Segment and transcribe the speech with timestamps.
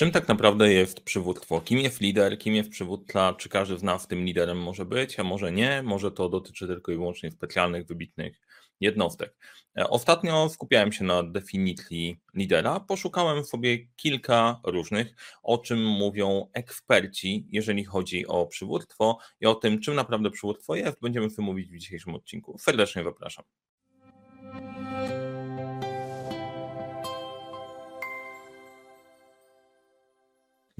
[0.00, 1.60] Czym tak naprawdę jest przywództwo?
[1.60, 3.34] Kim jest lider, kim jest przywódca?
[3.34, 5.82] Czy każdy z nas tym liderem może być, a może nie?
[5.82, 8.40] Może to dotyczy tylko i wyłącznie specjalnych, wybitnych
[8.80, 9.36] jednostek.
[9.78, 12.80] E, ostatnio skupiałem się na definicji lidera.
[12.80, 19.80] Poszukałem sobie kilka różnych, o czym mówią eksperci, jeżeli chodzi o przywództwo i o tym,
[19.80, 21.00] czym naprawdę przywództwo jest.
[21.00, 22.58] Będziemy o tym mówić w dzisiejszym odcinku.
[22.58, 23.44] Serdecznie zapraszam.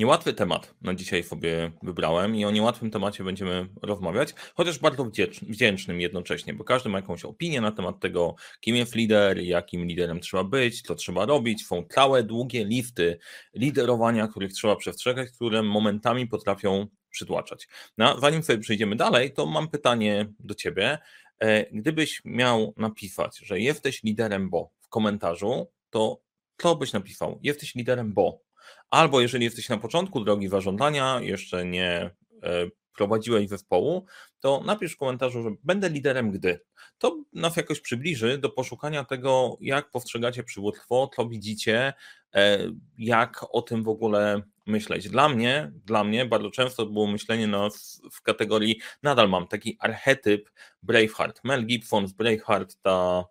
[0.01, 5.11] Niełatwy temat na dzisiaj sobie wybrałem i o niełatwym temacie będziemy rozmawiać, chociaż bardzo
[5.43, 10.21] wdzięcznym jednocześnie, bo każdy ma jakąś opinię na temat tego, kim jest lider, jakim liderem
[10.21, 11.67] trzeba być, co trzeba robić.
[11.67, 13.19] Są całe długie listy
[13.55, 17.69] liderowania, których trzeba przestrzegać, które momentami potrafią przytłaczać.
[17.99, 20.99] No, zanim sobie przejdziemy dalej, to mam pytanie do Ciebie.
[21.39, 26.21] E, gdybyś miał napisać, że jesteś liderem, bo w komentarzu, to
[26.57, 27.39] co byś napisał?
[27.43, 28.50] Jesteś liderem, bo
[28.91, 32.11] Albo jeżeli jesteś na początku drogi zażądania, jeszcze nie
[32.43, 34.07] e, prowadziłeś zespołu,
[34.41, 36.61] to napisz w komentarzu, że będę liderem gdy.
[36.99, 41.93] To nas jakoś przybliży do poszukania tego, jak postrzegacie przywództwo, co widzicie,
[42.35, 42.59] e,
[42.99, 45.09] jak o tym w ogóle myśleć.
[45.09, 47.69] Dla mnie, dla mnie bardzo często było myślenie no,
[48.13, 50.51] w kategorii, nadal mam taki archetyp
[50.83, 51.41] Braveheart.
[51.45, 53.25] Mel Gibson z Braveheart, ta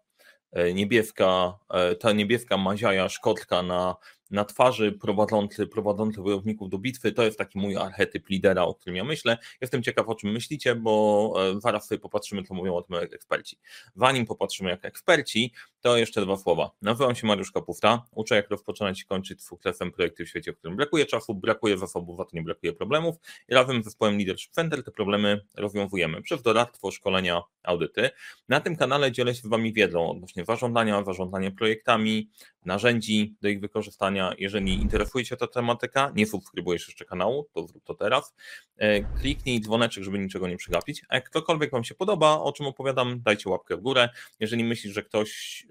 [0.51, 1.53] e, niebieska,
[1.99, 3.95] ta niebieska maziaja szkotka na
[4.29, 7.11] na twarzy prowadzący, prowadzący wojowników do bitwy.
[7.11, 9.37] To jest taki mój archetyp lidera, o którym ja myślę.
[9.61, 13.57] Jestem ciekaw, o czym myślicie, bo e, zaraz sobie popatrzymy, co mówią o tym eksperci.
[13.95, 16.71] Zanim popatrzymy jak eksperci, to jeszcze dwa słowa.
[16.81, 20.57] Nazywam się Mariusz Kapusta, uczę jak rozpoczynać i kończyć z sukcesem projekty w świecie, w
[20.57, 23.15] którym brakuje czasu, brakuje zasobów, a to nie brakuje problemów
[23.47, 28.09] i razem z zespołem Leadership Center te problemy rozwiązujemy przez doradztwo, szkolenia, audyty.
[28.49, 32.29] Na tym kanale dzielę się z Wami wiedzą odnośnie zarządzania, zarządzania projektami,
[32.65, 34.18] narzędzi do ich wykorzystania.
[34.37, 38.35] Jeżeli interesuje Cię ta tematyka, nie subskrybujesz jeszcze kanału, to zrób to teraz.
[38.77, 41.01] E, kliknij dzwoneczek, żeby niczego nie przegapić.
[41.09, 44.09] A jak ktokolwiek Wam się podoba, o czym opowiadam, dajcie łapkę w górę.
[44.39, 45.67] Jeżeli myślisz, że ktoś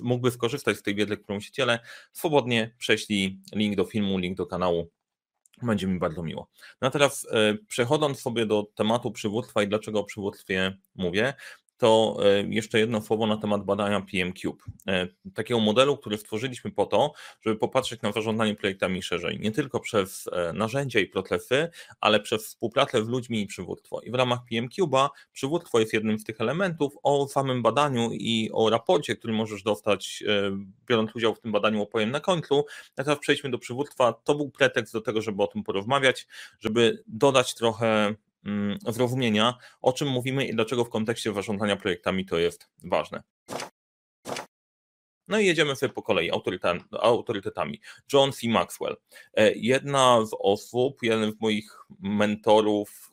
[0.00, 1.78] mógłby skorzystać z tej wiedzy, którą się dzielę,
[2.12, 4.90] swobodnie prześlij link do filmu, link do kanału.
[5.62, 6.48] Będzie mi bardzo miło.
[6.80, 11.34] No a teraz e, przechodząc sobie do tematu przywództwa i dlaczego o przywództwie mówię,
[11.78, 14.64] to e, jeszcze jedno słowo na temat badania PM Cube.
[14.88, 17.12] E, takiego modelu, który stworzyliśmy po to,
[17.42, 22.46] żeby popatrzeć na zarządzanie projektami szerzej, nie tylko przez e, narzędzia i procesy, ale przez
[22.46, 24.00] współpracę z ludźmi i przywództwo.
[24.00, 26.92] I w ramach PM Cube'a przywództwo jest jednym z tych elementów.
[27.02, 30.24] O samym badaniu i o raporcie, który możesz dostać,
[30.86, 32.64] biorąc udział w tym badaniu, opowiem na końcu.
[32.96, 34.12] A teraz przejdźmy do przywództwa.
[34.12, 36.26] To był pretekst do tego, żeby o tym porozmawiać,
[36.60, 38.14] żeby dodać trochę
[38.86, 43.22] zrozumienia, o czym mówimy i dlaczego w kontekście zarządzania projektami to jest ważne.
[45.28, 46.30] No i jedziemy sobie po kolei
[47.00, 47.80] autorytetami.
[48.12, 48.48] John C.
[48.48, 48.96] Maxwell.
[49.34, 53.10] E, jedna z osób, jeden z moich mentorów,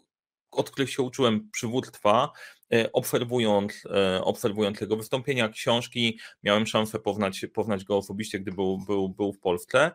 [0.52, 2.32] od których się uczyłem przywództwa,
[2.74, 8.78] e, obserwując, e, obserwując jego wystąpienia, książki, miałem szansę poznać, poznać go osobiście, gdy był,
[8.78, 9.92] był, był w Polsce.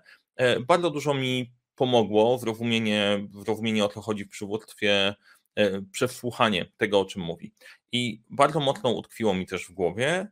[0.67, 5.15] Bardzo dużo mi pomogło zrozumienie, zrozumienie o co chodzi w przywództwie,
[5.55, 7.53] e, przesłuchanie tego, o czym mówi.
[7.93, 10.29] I bardzo mocno utkwiło mi też w głowie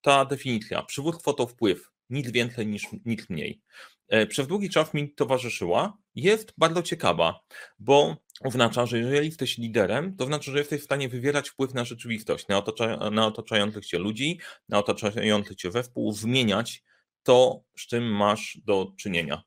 [0.00, 0.82] ta definicja.
[0.82, 3.60] Przywództwo to wpływ, nic więcej niż nic mniej.
[4.08, 7.40] E, przez długi czas mi towarzyszyła, jest bardzo ciekawa,
[7.78, 11.84] bo oznacza, że jeżeli jesteś liderem, to znaczy, że jesteś w stanie wywierać wpływ na
[11.84, 12.62] rzeczywistość, na,
[13.10, 16.82] na otaczających cię ludzi, na otaczających cię zespół, zmieniać
[17.22, 19.42] to, z czym masz do czynienia.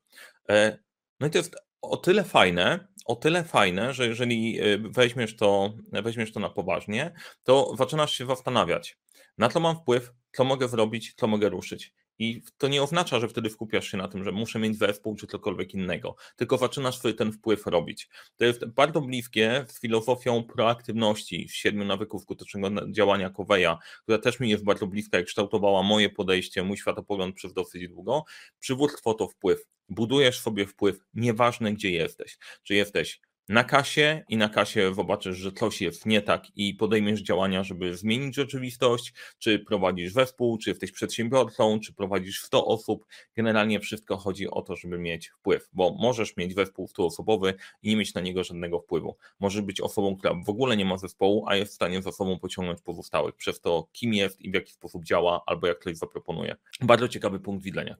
[1.15, 5.35] E, no i to jest o tyle fajne, o tyle fajne, że jeżeli y, weźmiesz
[5.35, 8.97] to, weźmiesz to na poważnie, to zaczynasz się zastanawiać,
[9.37, 11.93] na co mam wpływ, co mogę zrobić, co mogę ruszyć.
[12.19, 15.27] I to nie oznacza, że wtedy skupiasz się na tym, że muszę mieć zespół czy
[15.27, 18.09] cokolwiek innego, tylko zaczynasz sobie ten wpływ robić.
[18.37, 24.49] To jest bardzo bliskie z filozofią proaktywności, siedmiu nawyków skutecznego działania Coveya, która też mi
[24.49, 28.25] jest bardzo bliska i kształtowała moje podejście, mój światopogląd przez dosyć długo.
[28.59, 29.65] Przywództwo to wpływ.
[29.89, 32.37] Budujesz sobie wpływ, nieważne gdzie jesteś.
[32.63, 37.21] Czy jesteś na kasie i na kasie zobaczysz, że coś jest nie tak i podejmiesz
[37.21, 43.05] działania, żeby zmienić rzeczywistość, czy prowadzisz zespół, czy jesteś przedsiębiorcą, czy prowadzisz 100 osób.
[43.35, 47.53] Generalnie wszystko chodzi o to, żeby mieć wpływ, bo możesz mieć zespół 100-osobowy
[47.83, 49.17] i nie mieć na niego żadnego wpływu.
[49.39, 52.39] Możesz być osobą, która w ogóle nie ma zespołu, a jest w stanie za sobą
[52.39, 56.55] pociągnąć pozostałych przez to, kim jest i w jaki sposób działa, albo jak ktoś zaproponuje.
[56.81, 57.95] Bardzo ciekawy punkt widzenia.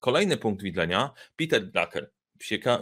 [0.00, 2.15] Kolejny punkt widzenia, Peter Drucker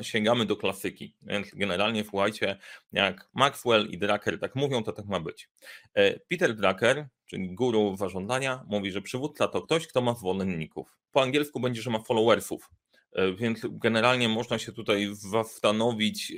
[0.02, 1.14] sięgamy do klasyki.
[1.22, 2.58] Więc generalnie słuchajcie,
[2.92, 5.48] jak Maxwell i Drucker tak mówią, to tak ma być.
[5.94, 10.96] E, Peter Drucker, czyli guru zarządzania, mówi, że przywódca to ktoś, kto ma zwolenników.
[11.12, 12.70] Po angielsku będzie, że ma followersów.
[13.14, 16.34] E, więc generalnie można się tutaj zastanowić, e,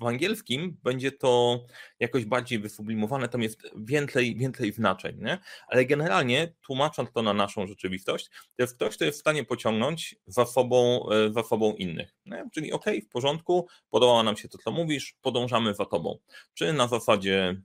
[0.00, 1.64] w angielskim będzie to
[2.00, 5.38] jakoś bardziej wysublimowane, tam jest więcej, więcej znaczeń, nie?
[5.68, 10.16] ale generalnie tłumacząc to na naszą rzeczywistość, to jest ktoś, kto jest w stanie pociągnąć
[10.26, 12.14] za sobą, e, za sobą innych.
[12.26, 12.44] Nie?
[12.52, 16.18] Czyli ok, w porządku, podoba nam się to, co mówisz, podążamy za tobą.
[16.54, 17.62] Czy na zasadzie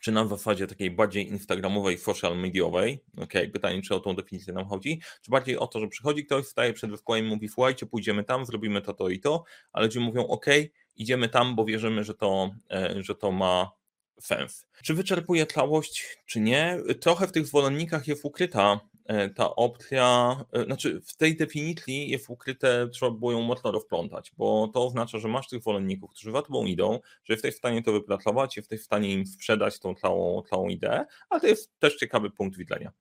[0.00, 4.64] czy na zasadzie takiej bardziej instagramowej, social mediowej, ok, pytanie, czy o tą definicję nam
[4.64, 8.24] chodzi, czy bardziej o to, że przychodzi ktoś, staje przed zespołem i mówi, słuchajcie, pójdziemy
[8.24, 10.46] tam, zrobimy to, to i to, ale ludzie mówią, ok,
[10.96, 13.70] idziemy tam, bo wierzymy, że to, e, że to ma
[14.20, 14.66] sens.
[14.82, 16.78] Czy wyczerpuje całość, czy nie?
[17.00, 18.80] Trochę w tych zwolennikach jest ukryta
[19.34, 24.70] ta opcja, e, znaczy w tej definicji jest ukryte, trzeba było ją mocno rozplątać, bo
[24.74, 27.92] to oznacza, że masz tych zwolenników, którzy za tobą idą, że jesteś w stanie to
[27.92, 32.30] wypracować, jesteś w stanie im sprzedać tą całą, całą ideę, ale to jest też ciekawy
[32.30, 32.92] punkt widzenia.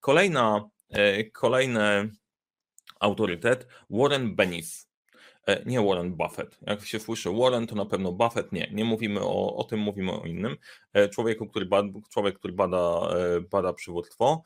[0.00, 2.10] Kolejna, e, kolejny
[3.00, 4.89] autorytet, Warren Bennis.
[5.46, 6.58] E, nie Warren Buffett.
[6.66, 8.52] Jak się słyszy Warren, to na pewno Buffett.
[8.52, 10.56] Nie, nie mówimy o, o tym, mówimy o innym.
[10.92, 14.42] E, człowieku, który bada, człowiek, który bada, e, bada przywództwo.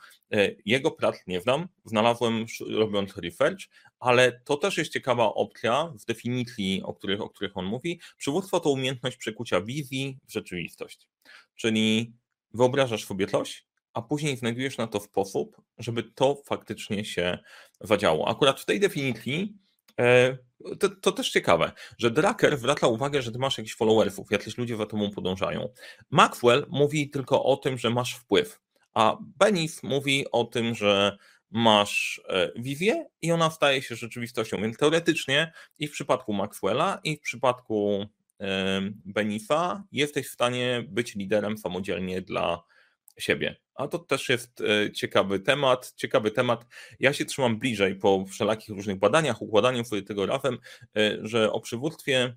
[0.67, 2.47] Jego prac nie znam, znalazłem
[2.79, 3.61] robiąc research,
[3.99, 8.01] ale to też jest ciekawa opcja w definicji, o których, o których on mówi.
[8.17, 11.09] Przywództwo to umiejętność przekucia wizji w rzeczywistość.
[11.55, 12.13] Czyli
[12.55, 17.39] wyobrażasz sobie coś, a później znajdujesz na to sposób, żeby to faktycznie się
[17.81, 18.29] zadziało.
[18.29, 19.55] Akurat w tej definicji
[20.81, 24.77] to, to, też ciekawe, że Drucker zwraca uwagę, że ty masz jakichś followersów, jacyś ludzie
[24.77, 25.69] za tobą podążają.
[26.11, 28.61] Maxwell mówi tylko o tym, że masz wpływ,
[28.95, 31.19] a Benif mówi o tym, że
[31.51, 34.63] masz e, wizję i ona staje się rzeczywistością.
[34.63, 38.07] Więc teoretycznie i w przypadku Maxwella, i w przypadku
[39.05, 42.63] Benifa jesteś w stanie być liderem samodzielnie dla
[43.19, 43.57] siebie.
[43.75, 45.93] A to też jest e, ciekawy temat.
[45.97, 46.67] Ciekawy temat.
[47.01, 50.59] Ja się trzymam bliżej po wszelakich różnych badaniach, układaniu tego razem,
[50.97, 52.37] e, że o przywództwie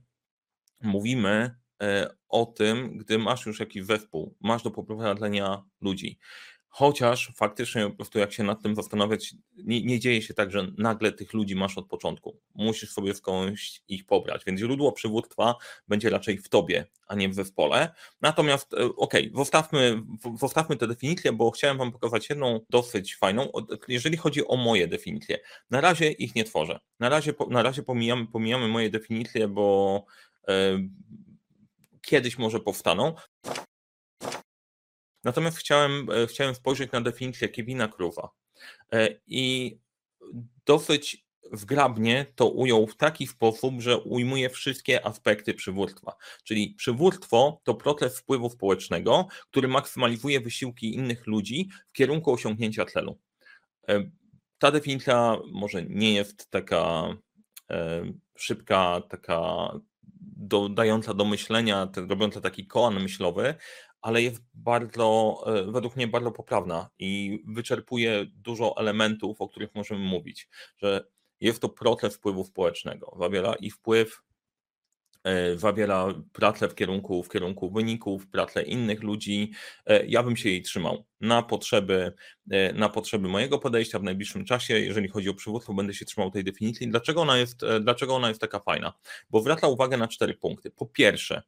[0.82, 6.20] mówimy e, o tym, gdy masz już jakiś zespół, masz do poprowadzenia ludzi.
[6.70, 10.68] Chociaż faktycznie po prostu jak się nad tym zastanawiać, nie, nie, dzieje się tak, że
[10.78, 12.40] nagle tych ludzi masz od początku.
[12.56, 15.56] Musisz sobie skądś ich pobrać, więc źródło przywództwa
[15.88, 17.94] będzie raczej w tobie, a nie w zespole.
[18.22, 20.02] Natomiast e, okej, okay, zostawmy,
[20.40, 23.52] zostawmy tę definicję, bo chciałem wam pokazać jedną dosyć fajną,
[23.88, 25.40] jeżeli chodzi o moje definicje.
[25.70, 26.80] Na razie ich nie tworzę.
[27.00, 30.06] Na razie, na razie pomijamy, pomijamy moje definicje, bo
[30.48, 30.80] e,
[32.02, 33.16] kiedyś może powstaną.
[35.28, 38.30] Natomiast chciałem, e, chciałem spojrzeć na definicję Kevina Kruwa
[38.94, 39.78] e, i
[40.66, 46.16] dosyć wgrabnie to ujął w taki sposób, że ujmuje wszystkie aspekty przywództwa.
[46.44, 53.20] Czyli przywództwo to proces wpływu społecznego, który maksymalizuje wysiłki innych ludzi w kierunku osiągnięcia celu.
[53.88, 54.10] E,
[54.58, 57.14] ta definicja może nie jest taka
[58.38, 59.72] szybka, taka
[60.38, 63.56] dodająca do myślenia, robiąca taki kołan myślowy,
[64.08, 70.06] ale jest bardzo, e, według mnie bardzo poprawna i wyczerpuje dużo elementów, o których możemy
[70.06, 71.08] mówić, że
[71.40, 74.22] jest to proces wpływu społecznego, zawiera i wpływ,
[75.24, 79.52] e, zawiera pracę w kierunku, w kierunku wyników, pracę innych ludzi.
[79.86, 82.14] E, ja bym się jej trzymał na potrzeby,
[82.74, 84.80] na potrzeby mojego podejścia w najbliższym czasie.
[84.80, 86.88] Jeżeli chodzi o przywództwo, będę się trzymał tej definicji.
[86.88, 88.94] Dlaczego ona jest, dlaczego ona jest taka fajna?
[89.30, 90.72] Bo zwraca uwagę na cztery punkty.
[90.72, 91.44] Po pierwsze,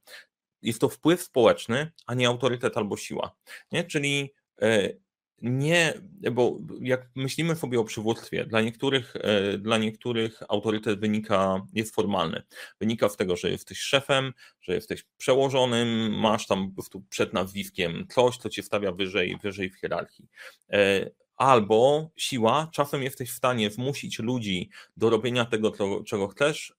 [0.62, 3.36] jest to wpływ społeczny, a nie autorytet albo siła.
[3.72, 3.84] Nie?
[3.84, 4.90] Czyli e,
[5.42, 5.94] nie,
[6.32, 12.44] bo jak myślimy sobie o przywództwie, dla niektórych, e, dla niektórych autorytet wynika, jest formalny.
[12.80, 18.06] Wynika z tego, że jesteś szefem, że jesteś przełożonym, masz tam po prostu przed nazwiskiem
[18.10, 20.28] coś, co cię stawia wyżej, wyżej w hierarchii.
[20.72, 25.72] E, albo siła, czasem jesteś w stanie zmusić ludzi do robienia tego,
[26.06, 26.74] czego chcesz,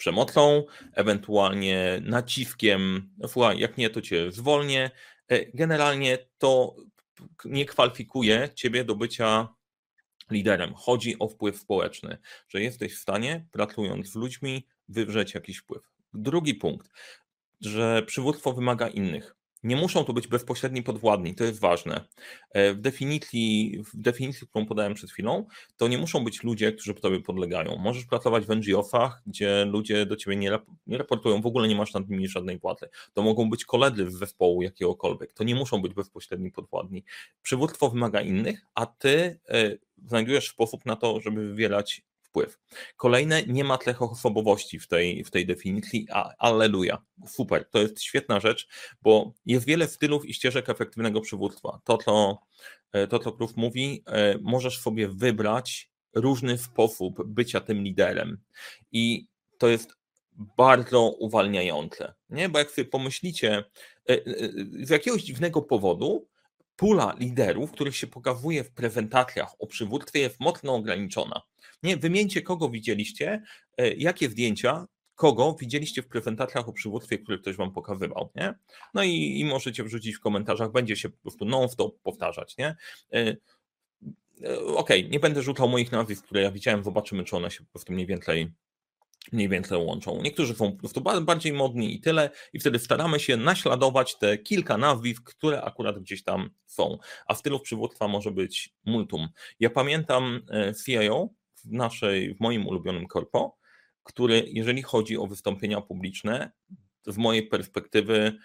[0.00, 0.64] przemocą,
[0.94, 3.10] ewentualnie naciskiem,
[3.56, 4.90] jak nie, to cię zwolnię.
[5.28, 6.76] E, generalnie to
[7.44, 9.48] nie kwalifikuje ciebie do bycia
[10.30, 10.74] liderem.
[10.74, 15.82] Chodzi o wpływ społeczny, że jesteś w stanie, pracując z ludźmi, wywrzeć jakiś wpływ.
[16.14, 16.88] Drugi punkt,
[17.60, 19.36] że przywództwo wymaga innych.
[19.62, 22.04] Nie muszą to być bezpośredni podwładni, to jest ważne.
[22.50, 26.94] E, w definicji, w definicji, którą podałem przed chwilą, to nie muszą być ludzie, którzy
[26.94, 27.76] tobie podlegają.
[27.76, 31.94] Możesz pracować w NGO-sach, gdzie ludzie do ciebie nie, nie raportują, w ogóle nie masz
[31.94, 32.88] nad nimi żadnej płaty.
[33.12, 35.32] To mogą być koledzy z zespołu jakiegokolwiek.
[35.32, 37.04] To nie muszą być bezpośredni podwładni.
[37.42, 39.76] Przywództwo wymaga innych, a ty e,
[40.06, 42.58] znajdujesz sposób na to, żeby wywierać wpływ.
[42.96, 48.40] Kolejne, nie ma tlechoosobowości w tej, w tej definicji, a, alleluja, super, to jest świetna
[48.40, 48.68] rzecz,
[49.02, 51.80] bo jest wiele stylów i ścieżek efektywnego przywództwa.
[51.84, 52.38] To, co,
[52.92, 58.38] e, to, co Krów mówi, e, możesz sobie wybrać różny sposób bycia tym liderem
[58.92, 59.26] i
[59.58, 59.92] to jest
[60.56, 62.48] bardzo uwalniające, nie?
[62.48, 63.64] bo jak sobie pomyślicie,
[64.08, 64.16] e,
[64.84, 66.28] z jakiegoś dziwnego powodu
[66.76, 71.42] pula liderów, których się pokazuje w prezentacjach o przywództwie jest mocno ograniczona.
[71.82, 73.42] Nie, wymieńcie kogo widzieliście,
[73.76, 78.54] e, jakie zdjęcia, kogo widzieliście w prezentacjach o przywództwie, które ktoś wam pokazywał, nie?
[78.94, 82.76] No i, i możecie wrzucić w komentarzach, będzie się po prostu non-stop powtarzać, nie?
[83.12, 83.36] E,
[84.44, 87.64] e, okej, okay, nie będę rzucał moich nazwisk, które ja widziałem, zobaczymy, czy one się
[87.64, 88.52] po prostu mniej więcej
[89.32, 90.22] mniej więcej łączą.
[90.22, 94.78] Niektórzy są po prostu bardziej modni i tyle, i wtedy staramy się naśladować te kilka
[94.78, 96.98] nazwisk, które akurat gdzieś tam są.
[97.26, 99.28] A stylów przywództwa może być multum.
[99.60, 100.40] Ja pamiętam
[100.84, 101.28] CIO
[101.64, 103.56] w naszej, w moim ulubionym korpo,
[104.02, 106.50] który, jeżeli chodzi o wystąpienia publiczne,
[107.06, 108.38] z mojej perspektywy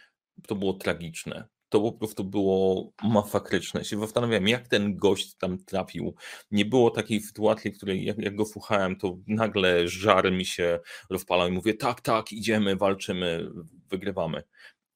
[0.48, 1.48] to było tragiczne.
[1.70, 3.86] To po prostu było masakryczne.
[3.86, 6.16] Się zastanawiam, jak ten gość tam trafił.
[6.52, 10.80] Nie było takiej sytuacji, w której jak, jak go słuchałem, to nagle żar mi się
[11.10, 13.50] rozpalał i mówię, tak, tak, idziemy, walczymy,
[13.90, 14.44] wygrywamy.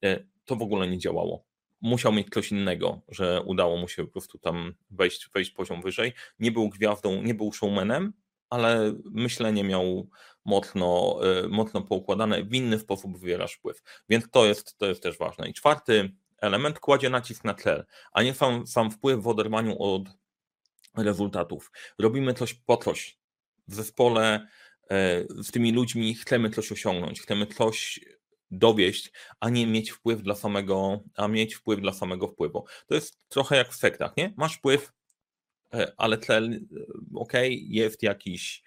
[0.04, 1.49] E, to w ogóle nie działało
[1.80, 6.12] musiał mieć coś innego, że udało mu się po prostu tam wejść, wejść poziom wyżej.
[6.38, 8.12] Nie był gwiazdą, nie był showmanem,
[8.50, 10.08] ale myślenie miał
[10.44, 13.82] mocno, e, mocno poukładane, w inny sposób wywierasz wpływ.
[14.08, 15.48] Więc to jest, to jest też ważne.
[15.48, 20.02] I czwarty element kładzie nacisk na cel, a nie sam, sam wpływ w oderwaniu od
[20.96, 21.72] rezultatów.
[21.98, 23.18] Robimy coś po coś.
[23.68, 24.48] W zespole
[24.90, 28.00] e, z tymi ludźmi chcemy coś osiągnąć, chcemy coś
[28.50, 32.64] dowieść, a nie mieć wpływ dla samego, a mieć wpływ dla samego wpływu.
[32.86, 34.34] To jest trochę jak w sektach, nie?
[34.36, 34.92] Masz wpływ,
[35.74, 36.58] e, ale cel, e,
[37.14, 38.62] ok, jest jakiś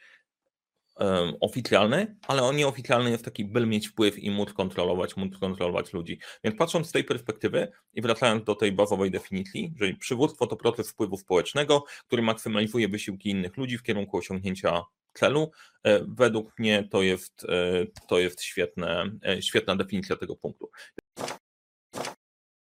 [0.96, 5.94] um, oficjalny, ale on nieoficjalny jest taki, by mieć wpływ i móc kontrolować, móc kontrolować
[5.94, 6.20] ludzi.
[6.44, 10.90] Więc patrząc z tej perspektywy i wracając do tej bazowej definicji, że przywództwo to proces
[10.90, 14.82] wpływu społecznego, który maksymalizuje wysiłki innych ludzi w kierunku osiągnięcia
[15.13, 15.51] celu.
[15.84, 20.70] E, według mnie to jest, e, to jest świetne, e, świetna definicja tego punktu.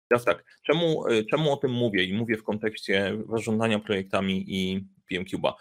[0.09, 5.53] Teraz tak, czemu, czemu o tym mówię i mówię w kontekście zarządzania projektami i PMCube'a?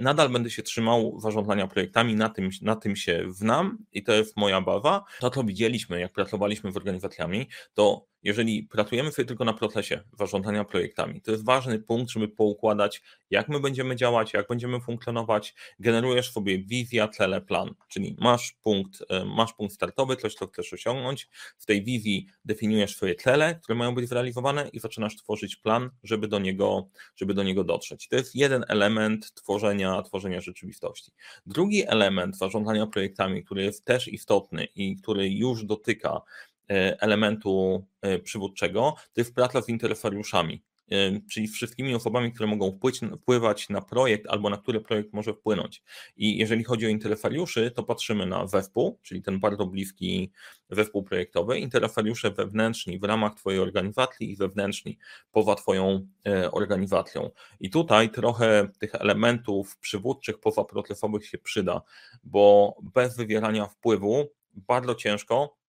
[0.00, 4.36] Nadal będę się trzymał zarządzania projektami, na tym, na tym się wnam i to jest
[4.36, 5.04] moja bawa.
[5.20, 10.64] To, co widzieliśmy, jak pracowaliśmy z organizacjami, to jeżeli pracujemy sobie tylko na procesie zarządzania
[10.64, 15.54] projektami, to jest ważny punkt, żeby poukładać, jak my będziemy działać, jak będziemy funkcjonować.
[15.78, 20.72] Generujesz sobie wizja, cele, plan, czyli masz punkt, e, masz punkt startowy, coś, co chcesz
[20.72, 21.28] osiągnąć.
[21.58, 26.28] W tej wizji definiujesz swoje cele, które mają być zrealizowane i zaczynasz tworzyć plan, żeby
[26.28, 28.08] do niego, żeby do niego dotrzeć.
[28.08, 31.12] To jest jeden element tworzenia, tworzenia rzeczywistości.
[31.46, 36.20] Drugi element zarządzania projektami, który jest też istotny i który już dotyka
[36.68, 42.78] elementu e, przywódczego, to jest praca z interesariuszami, e, czyli wszystkimi osobami, które mogą
[43.20, 45.82] wpływać na projekt albo na który projekt może wpłynąć.
[46.16, 50.30] I jeżeli chodzi o interesariuszy, to patrzymy na zespół, czyli ten bardzo bliski
[50.70, 54.98] zespół projektowy, interesariusze wewnętrzni w ramach Twojej organizacji i wewnętrzni
[55.32, 56.06] poza Twoją
[56.52, 57.30] organizacją.
[57.60, 61.82] I tutaj trochę tych elementów przywódczych, pozaprocesowych się przyda,
[62.24, 65.63] bo bez wywierania wpływu bardzo ciężko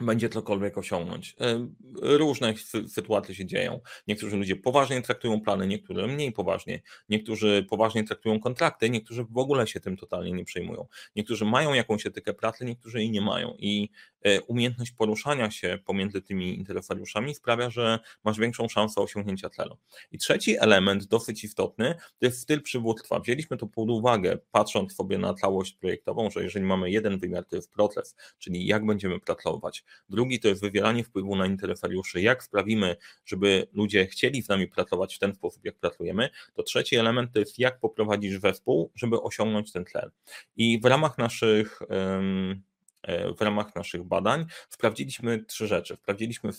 [0.00, 1.36] będzie cokolwiek osiągnąć.
[1.40, 1.68] E,
[2.02, 2.54] różne
[2.88, 3.80] sytuacje się dzieją.
[4.08, 6.82] Niektórzy ludzie poważnie traktują plany, niektórzy mniej poważnie.
[7.08, 10.86] Niektórzy poważnie traktują kontrakty, niektórzy w ogóle się tym totalnie nie przejmują.
[11.16, 13.54] Niektórzy mają jakąś etykę pracy, niektórzy jej nie mają.
[13.58, 13.88] I
[14.22, 19.78] e, umiejętność poruszania się pomiędzy tymi interesariuszami sprawia, że masz większą szansę osiągnięcia celu.
[20.12, 23.20] I trzeci element, dosyć istotny, to jest styl przywództwa.
[23.20, 27.56] Wzięliśmy to pod uwagę, patrząc sobie na całość projektową, że jeżeli mamy jeden wymiar, to
[27.56, 32.96] jest proces, czyli jak będziemy pracować Drugi to jest wywieranie wpływu na interesariuszy, jak sprawimy,
[33.24, 36.28] żeby ludzie chcieli z nami pracować w ten sposób, jak pracujemy.
[36.54, 40.10] To trzeci element to jest jak poprowadzisz zespół, żeby osiągnąć ten cel.
[40.56, 41.80] I w ramach naszych
[43.38, 45.96] w ramach naszych badań sprawdziliśmy trzy rzeczy.
[45.96, 46.50] Sprawdziliśmy,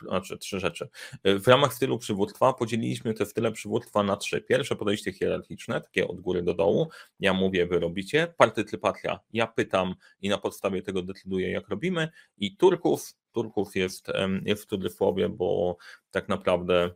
[0.00, 0.88] znaczy trzy rzeczy.
[1.24, 4.40] W ramach stylu przywództwa podzieliliśmy te style przywództwa na trzy.
[4.40, 6.88] Pierwsze podejście hierarchiczne, takie od góry do dołu.
[7.20, 8.34] Ja mówię, wy robicie.
[8.36, 12.08] Partycypacja, ja pytam i na podstawie tego decyduję, jak robimy.
[12.38, 14.06] I Turków, Turków jest,
[14.44, 15.76] jest w cudzysłowie, bo
[16.10, 16.90] tak naprawdę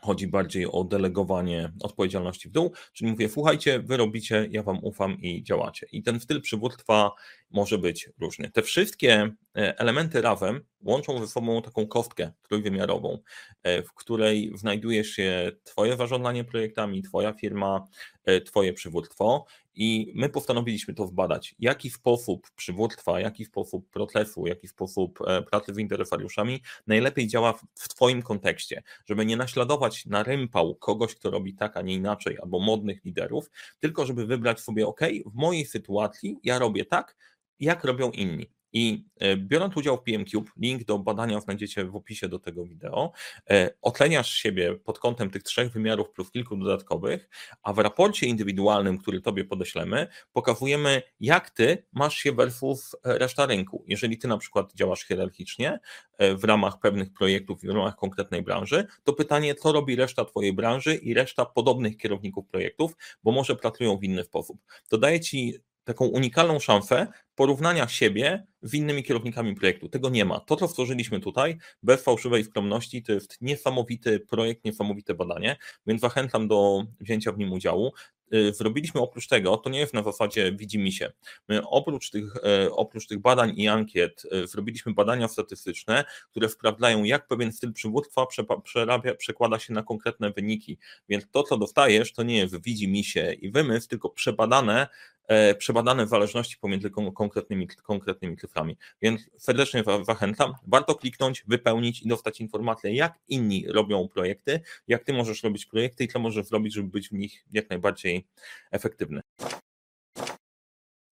[0.00, 5.20] Chodzi bardziej o delegowanie odpowiedzialności w dół, czyli mówię, słuchajcie, wy robicie, ja wam ufam
[5.20, 5.86] i działacie.
[5.92, 7.10] I ten styl przywództwa
[7.52, 8.50] może być różny.
[8.50, 13.18] Te wszystkie e, elementy RAWem łączą ze sobą taką kostkę trójwymiarową,
[13.62, 17.86] e, w której znajduje się Twoje zarządzanie projektami, Twoja firma,
[18.24, 24.68] e, Twoje przywództwo i my postanowiliśmy to zbadać, jaki sposób przywództwa, jaki sposób procesu, jaki
[24.68, 25.18] sposób
[25.50, 31.30] pracy z interesariuszami najlepiej działa w Twoim kontekście, żeby nie naśladować na rympał kogoś, kto
[31.30, 35.66] robi tak, a nie inaczej, albo modnych liderów, tylko żeby wybrać sobie, ok, w mojej
[35.66, 37.16] sytuacji ja robię tak,
[37.62, 38.46] jak robią inni.
[38.72, 43.12] I e, biorąc udział w PMCube, link do badania znajdziecie w opisie do tego wideo,
[43.50, 47.28] e, oceniasz siebie pod kątem tych trzech wymiarów plus kilku dodatkowych,
[47.62, 53.84] a w raporcie indywidualnym, który tobie podeślemy, pokazujemy, jak ty masz się versus reszta rynku.
[53.88, 55.80] Jeżeli ty na przykład działasz hierarchicznie
[56.18, 60.24] e, w ramach pewnych projektów i w ramach konkretnej branży, to pytanie, co robi reszta
[60.24, 64.58] twojej branży i reszta podobnych kierowników projektów, bo może pracują w inny sposób.
[64.88, 65.54] To daje ci
[65.84, 69.88] taką unikalną szansę porównania siebie z innymi kierownikami projektu.
[69.88, 70.40] Tego nie ma.
[70.40, 76.48] To, co stworzyliśmy tutaj, bez fałszywej skromności, to jest niesamowity projekt, niesamowite badanie, więc zachęcam
[76.48, 77.92] do wzięcia w nim udziału.
[78.34, 81.12] Y, zrobiliśmy oprócz tego, to nie jest na zasadzie widzimy się.
[81.48, 87.04] My oprócz tych, e, oprócz tych badań i ankiet e, zrobiliśmy badania statystyczne, które sprawdzają,
[87.04, 88.26] jak pewien styl przywództwa
[88.64, 90.78] przerabia, przekłada się na konkretne wyniki.
[91.08, 94.88] Więc to, co dostajesz, to nie jest widzi się i wymysł, tylko przebadane
[95.32, 98.76] E, przebadane zależności pomiędzy konkretnymi, konkretnymi cyframi.
[99.02, 100.54] Więc serdecznie zachęcam.
[100.66, 106.04] Warto kliknąć, wypełnić i dostać informację, jak inni robią projekty, jak ty możesz robić projekty
[106.04, 108.21] i co możesz zrobić, żeby być w nich jak najbardziej
[108.70, 109.20] efektywny.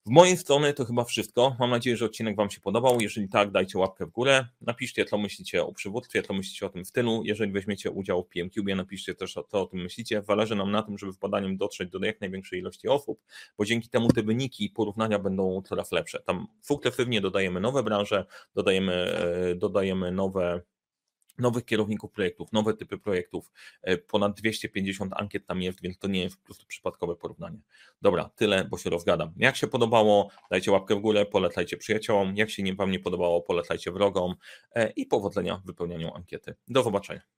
[0.07, 1.57] Z mojej strony to chyba wszystko.
[1.59, 3.01] Mam nadzieję, że odcinek Wam się podobał.
[3.01, 4.47] Jeżeli tak, dajcie łapkę w górę.
[4.61, 7.23] Napiszcie, co myślicie o przywództwie, co myślicie o tym stylu.
[7.25, 10.23] Jeżeli weźmiecie udział w PMCube, napiszcie też, co o tym myślicie.
[10.23, 13.21] Zależy nam na tym, żeby w badaniem dotrzeć do jak największej ilości osób,
[13.59, 16.21] bo dzięki temu te wyniki i porównania będą coraz lepsze.
[16.21, 20.61] Tam sukcesywnie dodajemy nowe branże, dodajemy, e, dodajemy nowe
[21.39, 26.23] nowych kierowników projektów, nowe typy projektów, e, ponad 250 ankiet tam jest, więc to nie
[26.23, 27.59] jest po prostu przypadkowe porównanie.
[28.03, 29.33] Dobra, tyle, bo się rozgadam.
[29.37, 33.43] Jak się podobało, dajcie łapkę w górę, polecajcie przyjaciołom, jak się nie, Wam nie podobało,
[33.43, 34.35] polecajcie wrogom
[34.75, 36.55] e, i powodzenia w wypełnianiu ankiety.
[36.69, 37.31] Do zobaczenia.